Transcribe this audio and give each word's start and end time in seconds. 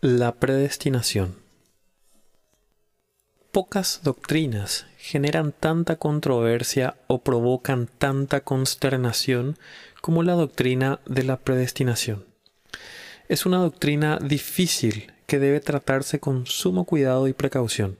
La 0.00 0.36
predestinación. 0.36 1.34
Pocas 3.50 4.02
doctrinas 4.04 4.86
generan 4.96 5.50
tanta 5.50 5.96
controversia 5.96 6.94
o 7.08 7.24
provocan 7.24 7.88
tanta 7.98 8.42
consternación 8.42 9.58
como 10.00 10.22
la 10.22 10.34
doctrina 10.34 11.00
de 11.06 11.24
la 11.24 11.38
predestinación. 11.38 12.24
Es 13.28 13.44
una 13.44 13.56
doctrina 13.58 14.20
difícil 14.22 15.12
que 15.26 15.40
debe 15.40 15.58
tratarse 15.58 16.20
con 16.20 16.46
sumo 16.46 16.84
cuidado 16.84 17.26
y 17.26 17.32
precaución. 17.32 17.98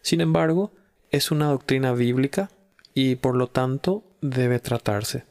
Sin 0.00 0.20
embargo, 0.20 0.72
es 1.12 1.30
una 1.30 1.46
doctrina 1.46 1.92
bíblica 1.92 2.50
y 2.94 3.14
por 3.14 3.36
lo 3.36 3.46
tanto 3.46 4.02
debe 4.22 4.58
tratarse. 4.58 5.24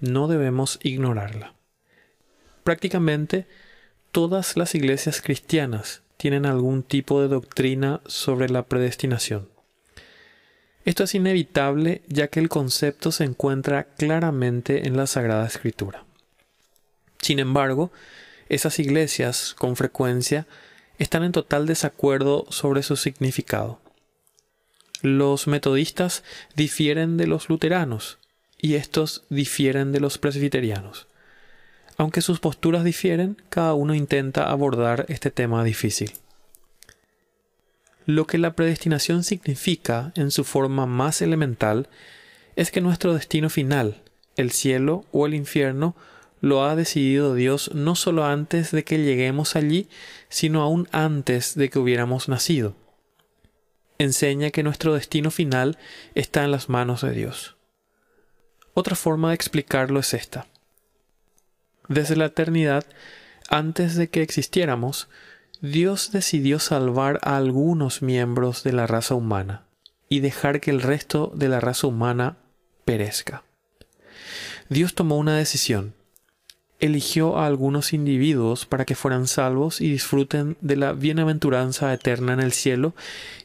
No 0.00 0.28
debemos 0.28 0.78
ignorarla. 0.82 1.52
Prácticamente 2.62 3.46
todas 4.14 4.56
las 4.56 4.76
iglesias 4.76 5.20
cristianas 5.20 6.02
tienen 6.16 6.46
algún 6.46 6.84
tipo 6.84 7.20
de 7.20 7.26
doctrina 7.26 8.00
sobre 8.06 8.48
la 8.48 8.62
predestinación. 8.62 9.48
Esto 10.84 11.02
es 11.02 11.16
inevitable 11.16 12.02
ya 12.06 12.28
que 12.28 12.38
el 12.38 12.48
concepto 12.48 13.10
se 13.10 13.24
encuentra 13.24 13.88
claramente 13.98 14.86
en 14.86 14.96
la 14.96 15.08
Sagrada 15.08 15.44
Escritura. 15.44 16.04
Sin 17.22 17.40
embargo, 17.40 17.90
esas 18.48 18.78
iglesias 18.78 19.52
con 19.58 19.74
frecuencia 19.74 20.46
están 21.00 21.24
en 21.24 21.32
total 21.32 21.66
desacuerdo 21.66 22.46
sobre 22.50 22.84
su 22.84 22.94
significado. 22.94 23.80
Los 25.02 25.48
metodistas 25.48 26.22
difieren 26.54 27.16
de 27.16 27.26
los 27.26 27.48
luteranos 27.48 28.18
y 28.58 28.76
estos 28.76 29.24
difieren 29.28 29.90
de 29.90 29.98
los 29.98 30.18
presbiterianos. 30.18 31.08
Aunque 31.96 32.22
sus 32.22 32.40
posturas 32.40 32.84
difieren, 32.84 33.36
cada 33.48 33.74
uno 33.74 33.94
intenta 33.94 34.50
abordar 34.50 35.06
este 35.08 35.30
tema 35.30 35.62
difícil. 35.62 36.12
Lo 38.06 38.26
que 38.26 38.38
la 38.38 38.54
predestinación 38.54 39.24
significa 39.24 40.12
en 40.14 40.30
su 40.30 40.44
forma 40.44 40.86
más 40.86 41.22
elemental 41.22 41.88
es 42.56 42.70
que 42.70 42.80
nuestro 42.80 43.14
destino 43.14 43.48
final, 43.48 44.02
el 44.36 44.50
cielo 44.50 45.04
o 45.12 45.26
el 45.26 45.34
infierno, 45.34 45.96
lo 46.40 46.64
ha 46.64 46.76
decidido 46.76 47.34
Dios 47.34 47.70
no 47.74 47.94
solo 47.94 48.26
antes 48.26 48.70
de 48.70 48.84
que 48.84 48.98
lleguemos 48.98 49.56
allí, 49.56 49.88
sino 50.28 50.60
aún 50.60 50.88
antes 50.92 51.54
de 51.54 51.70
que 51.70 51.78
hubiéramos 51.78 52.28
nacido. 52.28 52.76
Enseña 53.96 54.50
que 54.50 54.62
nuestro 54.62 54.92
destino 54.92 55.30
final 55.30 55.78
está 56.14 56.44
en 56.44 56.50
las 56.50 56.68
manos 56.68 57.00
de 57.00 57.12
Dios. 57.12 57.56
Otra 58.74 58.96
forma 58.96 59.30
de 59.30 59.36
explicarlo 59.36 60.00
es 60.00 60.12
esta. 60.12 60.46
Desde 61.88 62.16
la 62.16 62.26
eternidad, 62.26 62.84
antes 63.48 63.94
de 63.96 64.08
que 64.08 64.22
existiéramos, 64.22 65.08
Dios 65.60 66.12
decidió 66.12 66.58
salvar 66.58 67.20
a 67.22 67.36
algunos 67.36 68.02
miembros 68.02 68.64
de 68.64 68.72
la 68.72 68.86
raza 68.86 69.14
humana 69.14 69.66
y 70.08 70.20
dejar 70.20 70.60
que 70.60 70.70
el 70.70 70.82
resto 70.82 71.32
de 71.34 71.48
la 71.48 71.60
raza 71.60 71.86
humana 71.86 72.36
perezca. 72.84 73.44
Dios 74.68 74.94
tomó 74.94 75.18
una 75.18 75.36
decisión. 75.36 75.94
Eligió 76.80 77.38
a 77.38 77.46
algunos 77.46 77.92
individuos 77.92 78.66
para 78.66 78.84
que 78.84 78.94
fueran 78.94 79.26
salvos 79.26 79.80
y 79.80 79.90
disfruten 79.90 80.56
de 80.60 80.76
la 80.76 80.92
bienaventuranza 80.92 81.92
eterna 81.92 82.32
en 82.32 82.40
el 82.40 82.52
cielo 82.52 82.94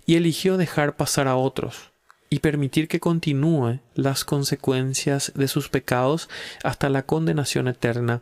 y 0.06 0.16
eligió 0.16 0.58
dejar 0.58 0.96
pasar 0.98 1.28
a 1.28 1.36
otros 1.36 1.92
y 2.30 2.40
permitir 2.40 2.88
que 2.88 3.00
continúe 3.00 3.80
las 3.96 4.24
consecuencias 4.24 5.32
de 5.36 5.48
sus 5.48 5.70
pecados 5.70 6.30
hasta 6.64 6.90
la 6.90 7.04
condenación 7.04 7.68
eterna 7.68 8.22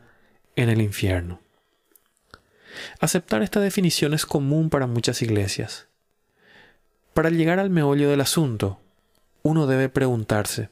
en 0.55 0.69
el 0.69 0.81
infierno. 0.81 1.41
Aceptar 2.99 3.41
esta 3.41 3.59
definición 3.59 4.13
es 4.13 4.25
común 4.25 4.69
para 4.69 4.87
muchas 4.87 5.21
iglesias. 5.21 5.87
Para 7.13 7.29
llegar 7.29 7.59
al 7.59 7.69
meollo 7.69 8.09
del 8.09 8.21
asunto, 8.21 8.79
uno 9.43 9.67
debe 9.67 9.89
preguntarse, 9.89 10.69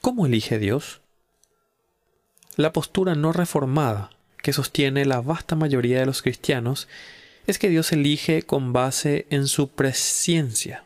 ¿cómo 0.00 0.26
elige 0.26 0.58
Dios? 0.58 1.00
La 2.56 2.72
postura 2.72 3.14
no 3.14 3.32
reformada 3.32 4.10
que 4.42 4.52
sostiene 4.52 5.04
la 5.06 5.20
vasta 5.20 5.56
mayoría 5.56 6.00
de 6.00 6.06
los 6.06 6.20
cristianos 6.20 6.88
es 7.46 7.58
que 7.58 7.68
Dios 7.68 7.92
elige 7.92 8.42
con 8.42 8.72
base 8.72 9.26
en 9.30 9.46
su 9.46 9.68
presciencia 9.68 10.84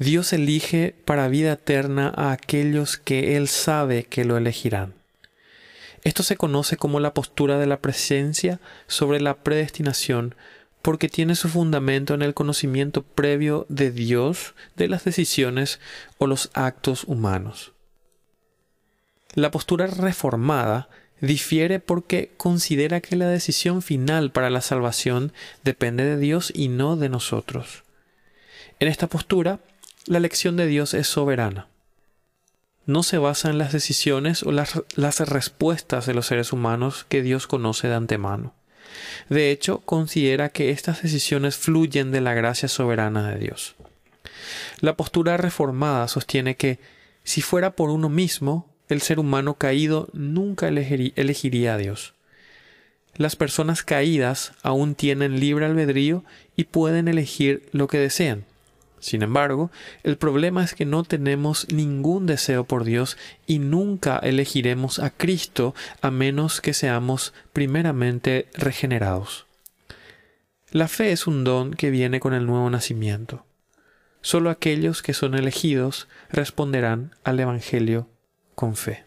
Dios 0.00 0.32
elige 0.32 0.94
para 1.04 1.28
vida 1.28 1.52
eterna 1.52 2.10
a 2.16 2.32
aquellos 2.32 2.96
que 2.96 3.36
Él 3.36 3.48
sabe 3.48 4.04
que 4.04 4.24
lo 4.24 4.38
elegirán. 4.38 4.94
Esto 6.04 6.22
se 6.22 6.38
conoce 6.38 6.78
como 6.78 7.00
la 7.00 7.12
postura 7.12 7.58
de 7.58 7.66
la 7.66 7.82
presencia 7.82 8.60
sobre 8.86 9.20
la 9.20 9.42
predestinación 9.44 10.34
porque 10.80 11.10
tiene 11.10 11.34
su 11.34 11.50
fundamento 11.50 12.14
en 12.14 12.22
el 12.22 12.32
conocimiento 12.32 13.02
previo 13.02 13.66
de 13.68 13.90
Dios 13.90 14.54
de 14.74 14.88
las 14.88 15.04
decisiones 15.04 15.80
o 16.16 16.26
los 16.26 16.48
actos 16.54 17.04
humanos. 17.04 17.72
La 19.34 19.50
postura 19.50 19.86
reformada 19.86 20.88
difiere 21.20 21.78
porque 21.78 22.32
considera 22.38 23.02
que 23.02 23.16
la 23.16 23.28
decisión 23.28 23.82
final 23.82 24.32
para 24.32 24.48
la 24.48 24.62
salvación 24.62 25.34
depende 25.62 26.04
de 26.04 26.16
Dios 26.16 26.50
y 26.56 26.68
no 26.68 26.96
de 26.96 27.10
nosotros. 27.10 27.84
En 28.78 28.88
esta 28.88 29.06
postura, 29.06 29.60
la 30.06 30.18
elección 30.18 30.56
de 30.56 30.66
Dios 30.66 30.94
es 30.94 31.06
soberana. 31.06 31.68
No 32.86 33.02
se 33.02 33.18
basa 33.18 33.50
en 33.50 33.58
las 33.58 33.72
decisiones 33.72 34.42
o 34.42 34.52
las, 34.52 34.82
las, 34.96 35.20
respuestas 35.20 36.06
de 36.06 36.14
los 36.14 36.26
seres 36.26 36.52
humanos 36.52 37.06
que 37.08 37.22
Dios 37.22 37.46
conoce 37.46 37.88
de 37.88 37.94
antemano. 37.94 38.54
De 39.28 39.50
hecho, 39.50 39.80
considera 39.80 40.48
que 40.48 40.70
estas 40.70 41.02
decisiones 41.02 41.56
fluyen 41.56 42.10
de 42.10 42.20
la 42.20 42.34
gracia 42.34 42.68
soberana 42.68 43.30
de 43.30 43.38
Dios. 43.38 43.76
La 44.80 44.96
postura 44.96 45.36
reformada 45.36 46.08
sostiene 46.08 46.56
que, 46.56 46.80
si 47.22 47.42
fuera 47.42 47.76
por 47.76 47.90
uno 47.90 48.08
mismo, 48.08 48.68
el 48.88 49.02
ser 49.02 49.20
humano 49.20 49.54
caído 49.54 50.08
nunca 50.12 50.68
elegiría 50.68 51.74
a 51.74 51.78
Dios. 51.78 52.14
Las 53.16 53.36
personas 53.36 53.82
caídas 53.82 54.52
aún 54.62 54.94
tienen 54.94 55.38
libre 55.38 55.66
albedrío 55.66 56.24
y 56.56 56.64
pueden 56.64 57.06
elegir 57.06 57.68
lo 57.72 57.86
que 57.86 57.98
desean. 57.98 58.46
Sin 59.00 59.22
embargo, 59.22 59.70
el 60.02 60.18
problema 60.18 60.62
es 60.62 60.74
que 60.74 60.84
no 60.84 61.04
tenemos 61.04 61.66
ningún 61.72 62.26
deseo 62.26 62.64
por 62.64 62.84
Dios 62.84 63.16
y 63.46 63.58
nunca 63.58 64.18
elegiremos 64.18 64.98
a 64.98 65.08
Cristo 65.08 65.74
a 66.02 66.10
menos 66.10 66.60
que 66.60 66.74
seamos 66.74 67.32
primeramente 67.54 68.48
regenerados. 68.52 69.46
La 70.70 70.86
fe 70.86 71.12
es 71.12 71.26
un 71.26 71.44
don 71.44 71.72
que 71.72 71.90
viene 71.90 72.20
con 72.20 72.34
el 72.34 72.46
nuevo 72.46 72.68
nacimiento. 72.68 73.46
Solo 74.20 74.50
aquellos 74.50 75.00
que 75.00 75.14
son 75.14 75.34
elegidos 75.34 76.06
responderán 76.30 77.16
al 77.24 77.40
Evangelio 77.40 78.06
con 78.54 78.76
fe. 78.76 79.04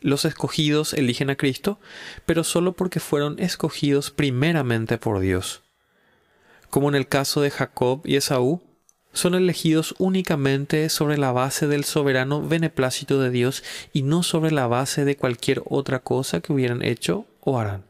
Los 0.00 0.24
escogidos 0.24 0.92
eligen 0.92 1.30
a 1.30 1.36
Cristo, 1.36 1.78
pero 2.26 2.42
solo 2.42 2.72
porque 2.72 2.98
fueron 2.98 3.38
escogidos 3.38 4.10
primeramente 4.10 4.98
por 4.98 5.20
Dios 5.20 5.63
como 6.74 6.88
en 6.88 6.96
el 6.96 7.06
caso 7.06 7.40
de 7.40 7.52
Jacob 7.52 8.00
y 8.02 8.16
Esaú, 8.16 8.60
son 9.12 9.36
elegidos 9.36 9.94
únicamente 9.98 10.88
sobre 10.88 11.18
la 11.18 11.30
base 11.30 11.68
del 11.68 11.84
soberano 11.84 12.42
beneplácito 12.42 13.20
de 13.20 13.30
Dios 13.30 13.62
y 13.92 14.02
no 14.02 14.24
sobre 14.24 14.50
la 14.50 14.66
base 14.66 15.04
de 15.04 15.16
cualquier 15.16 15.62
otra 15.66 16.00
cosa 16.00 16.40
que 16.40 16.52
hubieran 16.52 16.82
hecho 16.82 17.26
o 17.38 17.60
harán. 17.60 17.84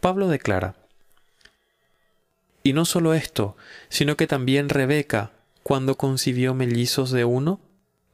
Pablo 0.00 0.28
declara, 0.28 0.74
y 2.62 2.74
no 2.74 2.84
solo 2.84 3.14
esto, 3.14 3.56
sino 3.88 4.14
que 4.18 4.26
también 4.26 4.68
Rebeca, 4.68 5.30
cuando 5.62 5.96
concibió 5.96 6.52
mellizos 6.52 7.12
de 7.12 7.24
uno, 7.24 7.60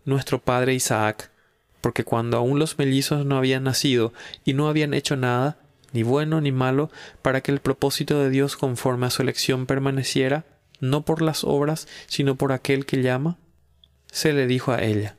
nuestro 0.05 0.39
padre 0.39 0.75
Isaac, 0.75 1.33
porque 1.81 2.05
cuando 2.05 2.37
aún 2.37 2.61
los 2.61 2.79
mellizos 2.79 3.27
no 3.27 3.37
habían 3.37 3.65
nacido 3.65 4.13
y 4.45 4.53
no 4.53 4.69
habían 4.69 4.95
hecho 4.95 5.17
nada, 5.17 5.59
ni 5.93 6.03
bueno 6.03 6.41
ni 6.41 6.53
malo, 6.53 6.91
para 7.23 7.41
que 7.41 7.53
el 7.53 7.61
propósito 7.61 8.23
de 8.23 8.31
Dios 8.31 8.57
conforme 8.57 9.07
a 9.07 9.11
su 9.11 9.23
elección 9.23 9.67
permaneciera, 9.67 10.45
no 10.81 11.05
por 11.05 11.23
las 11.23 11.45
obras, 11.45 11.89
sino 12.07 12.37
por 12.37 12.53
aquel 12.53 12.87
que 12.87 13.03
llama? 13.03 13.39
Se 14.11 14.33
le 14.33 14.47
dijo 14.47 14.73
a 14.73 14.83
ella, 14.83 15.17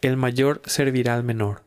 el 0.00 0.16
mayor 0.16 0.62
servirá 0.64 1.14
al 1.14 1.24
menor. 1.24 1.62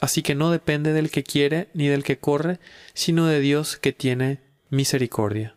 Así 0.00 0.22
que 0.22 0.34
no 0.34 0.50
depende 0.50 0.92
del 0.92 1.10
que 1.10 1.22
quiere 1.22 1.68
ni 1.74 1.88
del 1.88 2.02
que 2.02 2.18
corre, 2.18 2.58
sino 2.94 3.26
de 3.26 3.40
Dios 3.40 3.76
que 3.76 3.92
tiene 3.92 4.40
misericordia. 4.68 5.54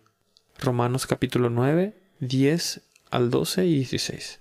Romanos 0.59 1.07
capítulo 1.07 1.49
9, 1.49 1.95
10 2.19 2.81
al 3.11 3.29
12 3.29 3.65
y 3.65 3.75
16. 3.75 4.39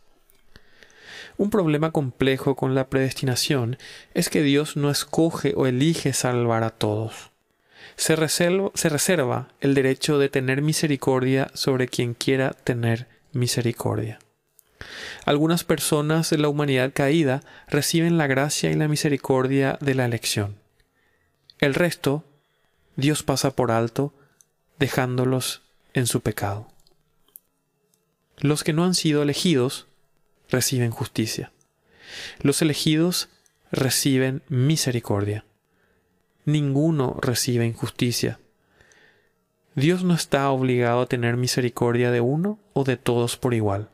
Un 1.37 1.51
problema 1.51 1.91
complejo 1.91 2.55
con 2.55 2.75
la 2.75 2.89
predestinación 2.89 3.77
es 4.15 4.29
que 4.29 4.43
Dios 4.43 4.77
no 4.77 4.91
escoge 4.91 5.53
o 5.57 5.67
elige 5.67 6.13
salvar 6.13 6.63
a 6.63 6.71
todos. 6.71 7.31
Se 7.97 8.17
reserva, 8.17 9.49
el 9.61 9.75
derecho 9.75 10.19
de 10.19 10.29
tener 10.29 10.63
misericordia 10.63 11.51
sobre 11.55 11.89
quien 11.89 12.15
quiera 12.15 12.51
tener 12.51 13.09
misericordia. 13.33 14.19
Algunas 15.25 15.65
personas 15.65 16.31
de 16.31 16.39
la 16.39 16.49
humanidad 16.49 16.93
caída 16.93 17.43
reciben 17.69 18.19
la 18.19 18.27
gracia 18.27 18.71
y 18.71 18.75
la 18.75 18.89
misericordia 18.89 19.79
de 19.81 19.95
la 19.95 20.05
elección. 20.05 20.57
El 21.61 21.75
resto, 21.75 22.25
Dios 22.97 23.23
pasa 23.23 23.57
por 23.57 23.71
alto, 23.71 24.13
dejándolos 24.79 25.63
en 25.95 26.07
su 26.07 26.21
pecado. 26.21 26.69
Los 28.39 28.65
que 28.65 28.73
no 28.73 28.85
han 28.85 28.95
sido 28.95 29.23
elegidos 29.23 29.87
reciben 30.51 30.91
justicia. 30.91 31.53
Los 32.41 32.63
elegidos 32.63 33.29
reciben 33.71 34.43
misericordia. 34.49 35.45
Ninguno 36.45 37.19
recibe 37.21 37.67
injusticia. 37.67 38.39
Dios 39.75 40.05
no 40.05 40.15
está 40.15 40.51
obligado 40.51 41.01
a 41.01 41.07
tener 41.07 41.37
misericordia 41.37 42.11
de 42.11 42.21
uno 42.21 42.61
o 42.75 42.85
de 42.85 42.97
todos 42.97 43.37
por 43.37 43.55
igual. 43.55 43.91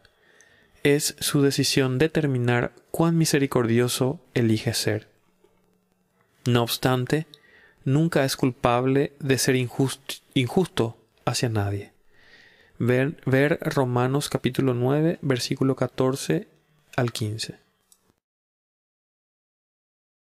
Es 0.82 1.17
su 1.20 1.43
decisión 1.43 1.99
determinar 1.99 2.73
cuán 2.91 3.17
misericordioso 3.17 4.20
elige 4.35 4.75
ser. 4.75 5.08
No 6.46 6.62
obstante, 6.62 7.26
nunca 7.85 8.25
es 8.25 8.37
culpable 8.37 9.12
de 9.20 9.38
ser 9.38 9.56
injusto, 9.56 10.96
hacia 11.25 11.49
nadie. 11.49 11.93
Ver, 12.82 13.21
ver 13.27 13.59
Romanos 13.61 14.31
capítulo 14.31 14.73
9, 14.73 15.19
versículo 15.21 15.77
14 15.77 16.49
al 16.97 17.12
15. 17.12 17.60